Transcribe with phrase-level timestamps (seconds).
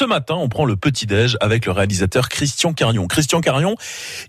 [0.00, 3.06] ce matin, on prend le petit-déj avec le réalisateur Christian Carion.
[3.06, 3.76] Christian Carion,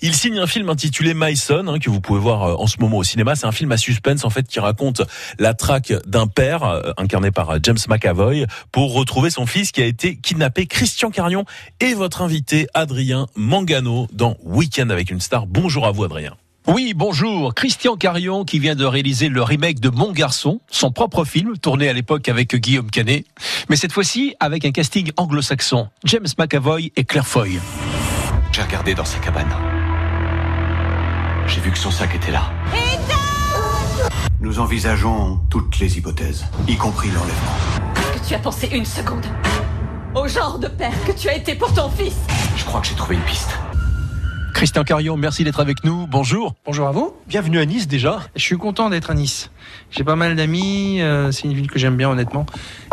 [0.01, 2.75] il signe un film intitulé My Son, hein, que vous pouvez voir euh, en ce
[2.81, 3.37] moment au cinéma.
[3.37, 5.01] C'est un film à suspense, en fait, qui raconte
[5.39, 9.81] la traque d'un père, euh, incarné par euh, James McAvoy, pour retrouver son fils qui
[9.81, 10.65] a été kidnappé.
[10.65, 11.45] Christian Carion
[11.79, 15.47] et votre invité, Adrien Mangano, dans Weekend avec une star.
[15.47, 16.35] Bonjour à vous, Adrien.
[16.67, 17.55] Oui, bonjour.
[17.55, 21.89] Christian Carion qui vient de réaliser le remake de Mon Garçon, son propre film, tourné
[21.89, 23.25] à l'époque avec Guillaume Canet,
[23.67, 27.59] mais cette fois-ci avec un casting anglo-saxon, James McAvoy et Claire Foy.
[28.51, 29.51] J'ai regardé dans sa cabane.
[31.47, 32.51] J'ai vu que son sac était là.
[34.39, 37.91] Nous envisageons toutes les hypothèses, y compris l'enlèvement.
[37.95, 39.25] Est-ce que tu as pensé une seconde
[40.13, 42.15] au genre de père que tu as été pour ton fils?
[42.55, 43.49] Je crois que j'ai trouvé une piste.
[44.61, 46.05] Christian Carion, merci d'être avec nous.
[46.05, 46.53] Bonjour.
[46.67, 47.15] Bonjour à vous.
[47.27, 48.19] Bienvenue à Nice déjà.
[48.35, 49.49] Je suis content d'être à Nice.
[49.89, 52.45] J'ai pas mal d'amis, euh, c'est une ville que j'aime bien honnêtement.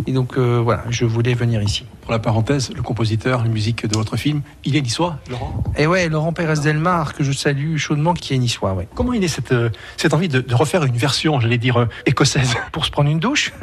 [0.06, 1.84] Et donc euh, voilà, je voulais venir ici.
[2.08, 5.86] Pour la parenthèse, le compositeur, la musique de votre film, il est niçois, Laurent Et
[5.86, 8.88] ouais, Laurent Pérez Delmar, que je salue chaudement, qui est niçois, ouais.
[8.94, 11.86] Comment il est cette, euh, cette envie de, de refaire une version, j'allais dire, euh,
[12.06, 12.55] écossaise?
[12.72, 13.52] Pour se prendre une douche?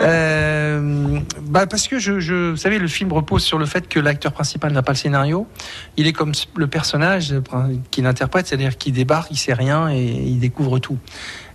[0.00, 4.00] Euh, bah Parce que, je, je, vous savez, le film repose sur le fait que
[4.00, 5.46] l'acteur principal n'a pas le scénario.
[5.96, 7.34] Il est comme le personnage
[7.90, 10.98] qu'il interprète, c'est-à-dire qu'il débarque, il sait rien et il découvre tout.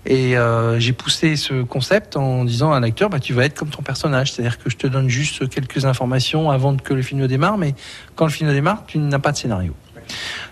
[0.09, 3.69] Et euh, j'ai poussé ce concept en disant à l'acteur, bah, tu vas être comme
[3.69, 4.31] ton personnage.
[4.33, 7.75] C'est-à-dire que je te donne juste quelques informations avant que le film démarre, mais
[8.15, 9.75] quand le film démarre, tu n'as pas de scénario.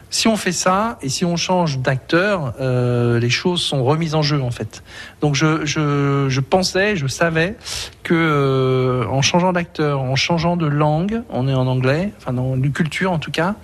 [0.10, 4.22] Si on fait ça et si on change d'acteur, euh, les choses sont remises en
[4.22, 4.84] jeu en fait.
[5.22, 7.58] Donc je, je, je pensais, je savais
[8.04, 12.56] que euh, en changeant d'acteur, en changeant de langue, on est en anglais, enfin dans
[12.56, 13.56] une culture en tout cas,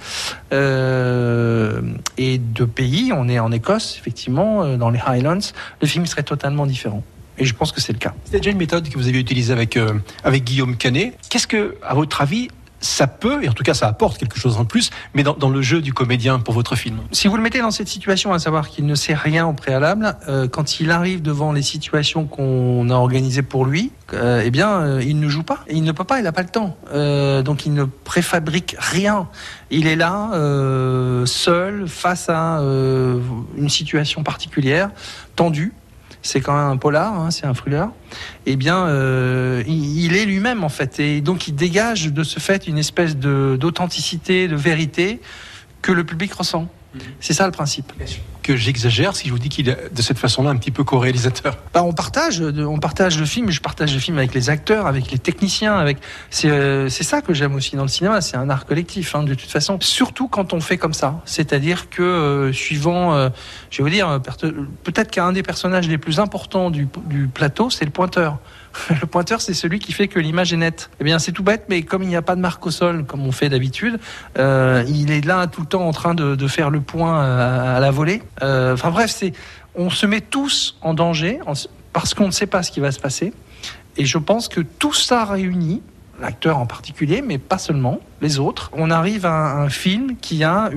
[0.51, 1.81] euh,
[2.17, 6.65] et de pays, on est en Écosse effectivement, dans les Highlands, le film serait totalement
[6.65, 7.03] différent.
[7.37, 8.13] Et je pense que c'est le cas.
[8.25, 9.79] C'était déjà une méthode que vous avez utilisée avec,
[10.23, 11.17] avec Guillaume Canet.
[11.31, 12.49] Qu'est-ce que, à votre avis,
[12.83, 15.61] ça peut, et en tout cas ça apporte quelque chose en plus, mais dans, le
[15.61, 18.69] jeu du comédien pour votre film Si vous le mettez dans cette situation, à savoir
[18.69, 22.95] qu'il ne sait rien au préalable, euh, quand il arrive devant les situations qu'on a
[22.95, 25.59] organisées pour lui, euh, eh bien, euh, il ne joue pas.
[25.69, 26.77] Il ne peut pas, il n'a pas le temps.
[27.43, 29.27] Donc il ne préfabrique rien.
[29.71, 30.31] Il est là,
[31.25, 34.89] seul, face à une situation particulière,
[35.35, 35.73] tendue
[36.23, 37.89] c'est quand même un polar, hein, c'est un thriller,
[38.45, 42.39] eh bien, euh, il, il, est lui-même en fait, et donc il dégage de ce
[42.39, 45.21] fait une espèce de d'authenticité, de vérité
[45.81, 46.67] que le public ressent.
[47.19, 47.91] C'est ça le principe.
[48.41, 51.57] Que j'exagère si je vous dis qu'il est de cette façon-là un petit peu co-réalisateur.
[51.73, 53.49] Bah, on partage, on partage le film.
[53.51, 55.97] Je partage le film avec les acteurs, avec les techniciens, avec.
[56.29, 58.19] C'est euh, ça que j'aime aussi dans le cinéma.
[58.19, 59.77] C'est un art collectif, hein, de toute façon.
[59.79, 63.29] Surtout quand on fait comme ça, c'est-à-dire que euh, suivant, euh,
[63.69, 64.19] je vais vous dire,
[64.83, 68.39] peut-être qu'un des personnages les plus importants du, du plateau, c'est le pointeur.
[69.01, 70.89] Le pointeur, c'est celui qui fait que l'image est nette.
[70.99, 73.05] Eh bien, c'est tout bête, mais comme il n'y a pas de marque au sol,
[73.05, 73.99] comme on fait d'habitude,
[74.37, 77.75] euh, il est là tout le temps en train de, de faire le point à,
[77.75, 78.21] à la volée.
[78.41, 79.33] Euh, enfin bref, c'est,
[79.75, 81.39] on se met tous en danger
[81.91, 83.33] parce qu'on ne sait pas ce qui va se passer.
[83.97, 85.81] Et je pense que tout ça réuni,
[86.19, 90.69] l'acteur en particulier, mais pas seulement, les autres, on arrive à un film qui a